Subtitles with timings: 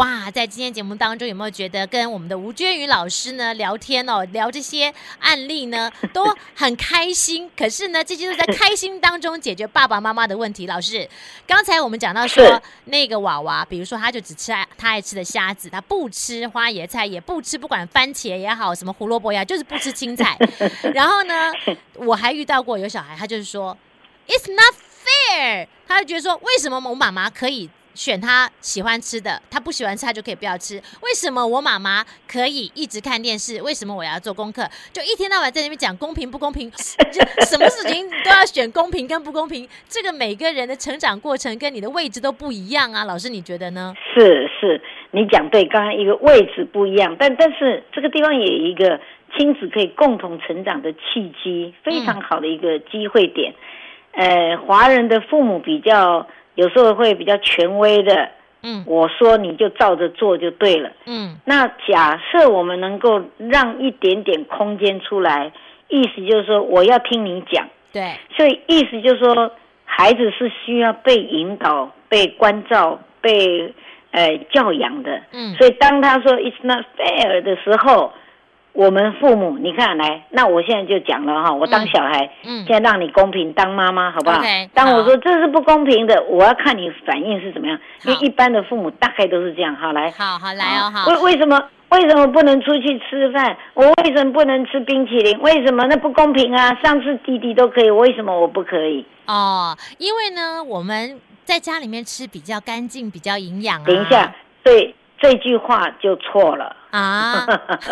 [0.00, 7.50] 哇，在今天节目当中有没有觉得跟我们的吴娟宇老师呢聊天哦，聊这些案例呢 都很开心？
[7.54, 10.66] 可是呢，这些都在开心当中解决爸爸妈妈的问题。
[10.66, 11.06] 老师，
[11.46, 20.34] 刚才我们讲到说那个娃娃，比如说他就只吃爱他爱吃的虾子，他不吃花椰菜，也不吃不管番茄也好，什么胡萝卜呀，就是不吃青菜。
[20.94, 21.52] 然后呢，
[21.96, 23.76] 我还遇到过有小孩，他就是说
[24.26, 24.74] ，It's not
[25.04, 27.68] fair，他就觉得说，为什么我妈妈可以？
[27.94, 30.76] 选他喜欢吃的，他不喜欢吃，他就可以不要吃。
[31.02, 33.60] 为什么我妈妈可以一直看电视？
[33.62, 34.62] 为什么我要做功课？
[34.92, 39.68] 就一天到晚在那边讲公平不公平，就什么事情都要选公平跟不公平。
[39.88, 43.94] 这个每个人的成长过程跟你的位置都不一样啊，老师你觉得呢？
[44.14, 44.80] 是是，
[45.10, 49.00] 你讲对，刚刚一个位置不一样，但但是这个地方也有一个
[49.36, 53.54] 亲子可以共同成长的契机，非常好的一个机会点。
[54.12, 56.26] 嗯、呃，华人的父母比较。
[56.54, 58.28] 有时候会比较权威的，
[58.62, 61.36] 嗯，我说你就照着做就对了，嗯。
[61.44, 65.52] 那假设我们能够让一点点空间出来，
[65.88, 68.14] 意思就是说我要听你讲，对。
[68.36, 69.50] 所以意思就是说，
[69.84, 73.72] 孩子是需要被引导、被关照、被
[74.10, 75.54] 呃教养的，嗯。
[75.54, 78.12] 所以当他说 "It's not fair" 的时候。
[78.72, 89.74] 我们父母，你看来，那我现在就讲了哈，我当小孩，嗯，现在让你公平当妈妈，好不好？Okay, 当我说这是不公平的，我要看你反应是怎么样，因为一般的父母大概都是这样。
[89.74, 91.10] 好，来，好好来哦，好。
[91.10, 93.56] 为为什么为什么不能出去吃饭？
[93.74, 95.38] 我为什么不能吃冰淇淋？
[95.40, 96.72] 为什么那不公平啊？
[96.82, 99.04] 上次弟弟都可以，为什么我不可以？
[99.26, 103.84] 哦，因为呢，我们在家里面吃比较干净，比较营养啊。
[103.84, 104.94] 等一下，对。
[105.20, 107.46] 这句话就错了啊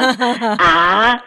[0.59, 1.23] 啊！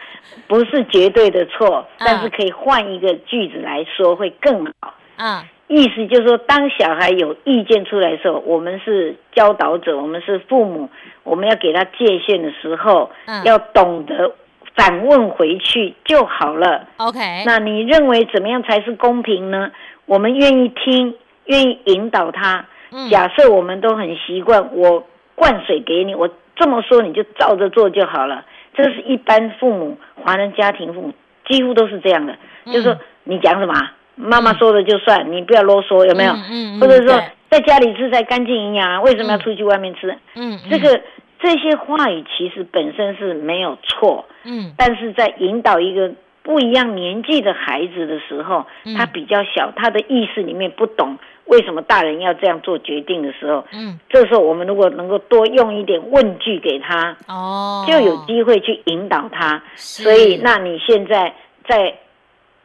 [0.48, 4.94] 不是绝对的错，但是可以换一个句子来说会更好。
[5.16, 10.90] 啊，意思就是说，当小孩有意见出来的时候，我们是教导者，我们是父母，
[11.22, 13.10] 我们要给他界限的时候，
[13.44, 14.34] 要懂得
[14.74, 16.88] 反问回去就好了。
[16.96, 19.70] OK，那你认为怎么样才是公平呢？
[20.06, 22.66] 我们愿意听，愿意引导他。
[23.10, 25.06] 假设我们都很习惯我。
[25.42, 28.44] 灌水给你，我这么说你就照着做就好了。
[28.74, 31.12] 这是一般父母，华人家庭父母
[31.48, 32.32] 几乎都是这样的，
[32.64, 33.74] 嗯、就是说你讲什么，
[34.14, 36.32] 妈妈说的就算，嗯、你不要啰嗦，有没有？
[36.32, 37.20] 嗯嗯、或者说
[37.50, 40.16] 在家里吃才干净营养啊，为什么要出去外面吃？
[40.36, 41.00] 嗯，嗯这个
[41.40, 46.12] 这些话语其实本身是没有错，嗯，但是在引导一个
[46.44, 51.18] 不一样年纪的孩子的时候，嗯、他比较小，他的意识里面不懂。
[51.46, 59.62] 为什么大人要这样做决定的时候，嗯，这时候我们如果能够多用一点问句给他，哦，就有机会去引导他。
[59.74, 61.34] 所以，那你现在
[61.68, 61.94] 再，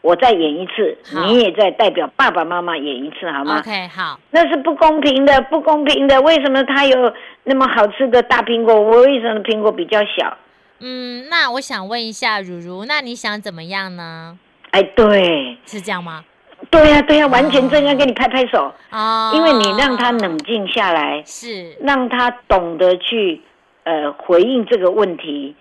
[0.01, 4.19] 我再演一次，你也再代表爸爸妈妈演一次，好吗？OK，好。
[4.31, 6.21] 那是不公平的，不公平的。
[6.21, 7.13] 为什么他有
[7.44, 10.38] 那么好吃的大苹果，我为什么苹果比较小？
[10.79, 14.38] 嗯，那我想问一下如如，那你想怎么样呢？
[14.71, 16.23] 哎，对，是这样吗？
[16.69, 19.31] 对呀、啊，对呀、啊，完全正要给你拍拍手啊！
[19.33, 23.41] 因为你让他冷静下来，是让他懂得去
[23.83, 25.56] 呃回应这个问题，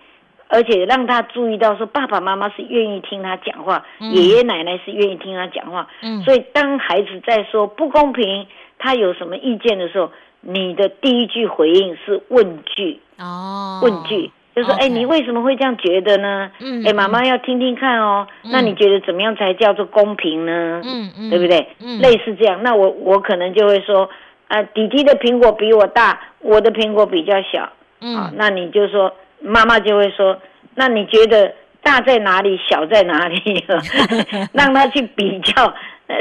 [0.47, 5.87] 而且让他注意到说爸爸妈妈是愿意听他讲话，嗯、爷爷奶奶是愿意听他讲话。
[6.01, 8.47] 嗯，所以当孩子在说不公平，
[8.77, 14.31] 他有什么意见的时候，你的第一句回应是问句哦，问句。
[14.57, 16.49] 就说：“哎你为什么会这样觉得呢？
[16.59, 18.25] 嗯，哎，妈妈要听听看哦。
[18.43, 20.81] 嗯、那你觉得怎么样才叫做公平呢？
[20.83, 21.67] 嗯嗯，对不对？
[21.79, 22.63] 嗯，类似这样。
[22.63, 24.09] 那我我可能就会说，
[24.47, 27.69] 啊，弟弟的苹果比我大，我的苹果比较小。
[28.01, 30.35] 嗯，啊，那你就说，妈妈就会说，
[30.73, 31.53] 那你觉得
[31.83, 33.63] 大在哪里，小在哪里？
[34.53, 35.71] 让他去比较，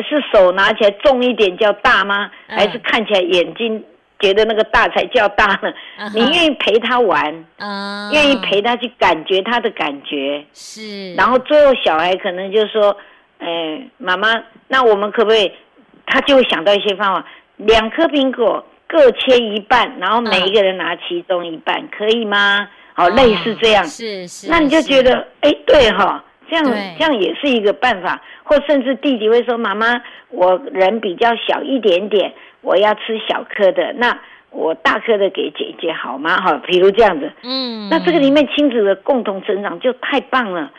[0.06, 2.30] 是手拿起来重一点叫大吗？
[2.48, 3.82] 还是看起来眼睛？”
[4.19, 6.15] 觉得那个大才叫大呢，uh huh.
[6.15, 8.32] 你愿意陪他玩，愿、uh huh.
[8.32, 11.15] 意陪他去感觉他的感觉，是。
[11.15, 12.97] 然后最后小孩可能就说
[13.38, 15.53] ：“哎、欸，妈妈，那我们可不可以？”
[16.06, 17.26] 他就会想到一些方法，
[17.56, 21.99] 两颗苹果各切一半，然后每一个人拿其中一半，uh huh.
[21.99, 22.67] 可以吗？
[22.94, 23.85] 好，类似这样。
[23.85, 24.49] 是是。
[24.49, 28.23] 那你就觉得，哎、欸，对哈，这样对这样也是一个办法。
[28.44, 30.00] 或甚至弟弟会说：“妈妈，
[30.31, 32.32] 我人比较小一点点。”
[32.66, 34.18] 我要吃小颗的，那
[34.50, 36.36] 我大颗的给姐姐好吗？
[36.40, 40.72] 哈，比如这样子，嗯，那这个里面亲子的共同成长就太棒了，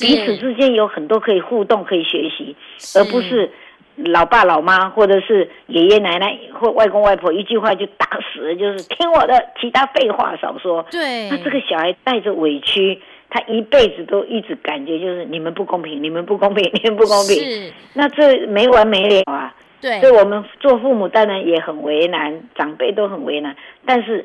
[0.00, 2.54] 彼此之间有很多可以互动、可以学习，
[2.96, 3.50] 而不是
[3.96, 10.86] 老爸老妈或者是爷爷奶奶或外公外婆一句话就打死，就是听我的，其他废话少说。
[10.92, 19.52] 对，那这个小孩带着委屈，他一辈子都一直感觉就是你们不公平，你们不公平，你们不公平，是，那这没完没了啊。
[19.82, 23.56] 对，所以我们做父母当然也很为难，长辈都很为难。
[23.84, 24.24] 但是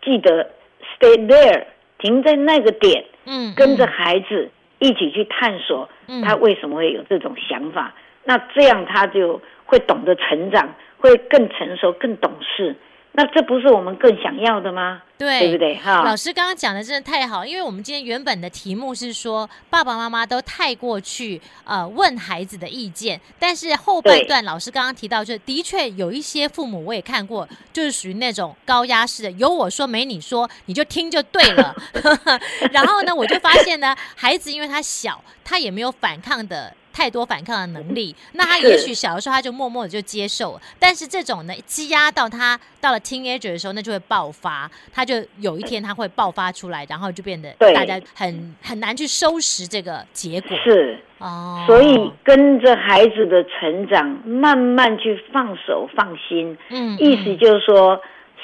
[0.00, 0.48] 记得
[0.96, 1.64] stay there，
[1.98, 5.88] 停在那个点，嗯，跟着孩子一起去探索，
[6.24, 7.92] 他为什么会有这种想法，
[8.24, 12.76] 那这样他就会懂得成长，会更成熟、更懂事。
[13.14, 15.02] 那这不是我们更想要的吗？
[15.18, 15.76] 对，对不对？
[15.76, 31.76] 哈，老师刚刚讲的真的太好，因为我们今天原本的题目是说爸爸妈妈都太过去呃问孩子的意见，但是后半段老师刚刚提到，就的确有一些父母我也看过，就是属于那种高压式的，有我说没你说，你就听就对了。
[32.72, 36.74] 然后呢，我就发现呢，孩子因为他小，他也没有反抗的。
[36.92, 50.56] 太多反抗的能力， 那他也许小的时候他就默默的就接受了，但是这种呢积压到他到了 teenager 的时候，那就会爆发，他就有一天他会爆发出来，然后就变得大家很很难去收拾这个结果。
[50.64, 56.58] 是哦，所以跟着孩子的成长，慢慢去放手放心。
[56.70, 58.00] 嗯，意思就是说，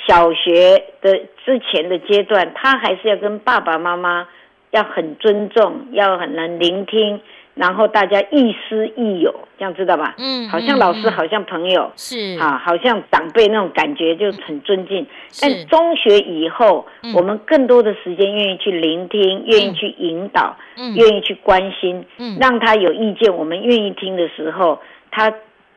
[0.06, 1.12] 小学的
[1.44, 4.28] 之前的阶段，他还是要跟爸爸妈妈
[4.70, 7.20] 要很尊重，要很能聆听。
[7.58, 10.14] 然后大家亦师亦友，这样知道吧？
[10.19, 12.38] 嗯，好像老师，好像朋友，是。
[12.38, 15.05] 啊，好像长辈那种感觉就很尊敬。
[15.43, 20.56] 但中学以后，我们更多的时间愿意去聆听，愿意去引导，
[20.94, 22.06] 愿意去关心，
[22.38, 24.81] 让他有意见，我们愿意听的时候，
[25.11, 25.28] 他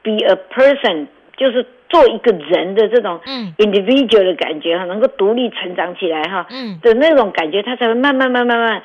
[0.03, 3.19] be a person，就是做一个人的这种
[3.57, 6.45] individual 的感觉哈，能够独立成长起来哈，
[6.83, 8.83] 的那种感觉，他才会慢慢慢慢慢。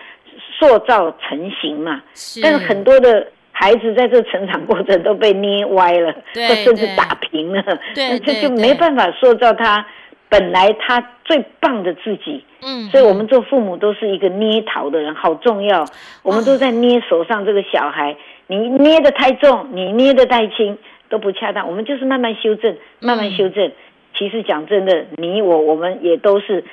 [0.58, 7.62] 塑造成型嘛，是，但是很多的孩子在这成长过程都被捏歪了，或甚至打平了，
[7.94, 9.86] 那， 这就没办法塑造他
[10.28, 12.42] 本来他最棒的自己。
[12.62, 15.84] 嗯，所以我们做父母都是一个捏陶的人，好重要。
[16.22, 18.16] 我们都在捏手上这个小孩，
[18.46, 20.78] 你捏的太重，你捏的太轻
[21.10, 21.68] 都不恰当。
[21.68, 23.70] 我们就是慢慢修正，慢慢修正。
[24.16, 26.64] 其实讲真的，你我我们也都是。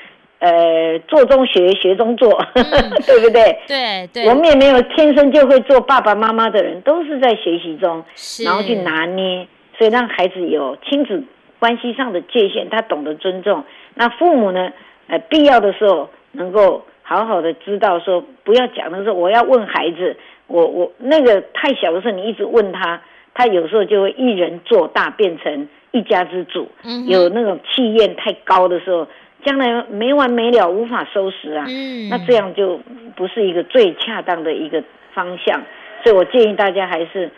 [0.44, 2.63] 呃，做中学，学中做，嗯、
[3.07, 3.57] 对不对？
[3.66, 8.04] 对对，我们也没有天生就会做爸爸妈妈的人，都是在学习中，
[8.44, 9.48] 然后去拿捏，
[9.78, 11.24] 所以让孩子有亲子
[11.60, 13.63] 关系上的界限，他懂得尊重。
[13.94, 14.74] 那父母呢？
[15.07, 20.18] 呃，必要的时候能够好好的知道说，不要讲的时候，我要问孩子，
[20.48, 23.01] 我我那个太小的时候，你一直问他，
[23.34, 26.68] 他有时候就会一人做大，变成一家之主。
[26.84, 29.07] 嗯，有那种气焰太高的时候。
[29.45, 31.66] 将来没完没了，无法收拾啊！
[31.68, 32.80] 嗯，那这样就
[33.16, 35.62] 不是一个最恰当的一个方向，
[36.04, 37.31] 所以我建议大家还是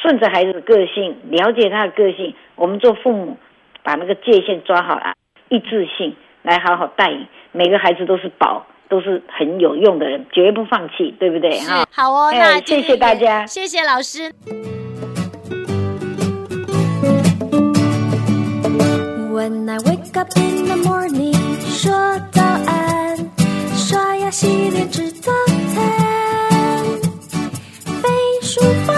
[0.00, 2.34] 顺着孩子的个性，了解他的个性。
[2.56, 3.36] 我们做父母，
[3.82, 5.14] 把那个界限抓好了，
[5.48, 7.26] 一致性来好好带领。
[7.52, 11.58] 每个孩子都是宝，都是很有用的人，绝不放弃，对不对？
[11.60, 14.32] 哈，好哦，那谢谢大家，谢谢老师。
[19.32, 21.31] When I wake up in the morning，
[21.74, 21.90] 说
[22.32, 23.16] 早安，
[23.74, 25.32] 刷牙洗脸吃早
[25.74, 25.82] 餐，
[28.02, 28.08] 背
[28.42, 28.94] 书包，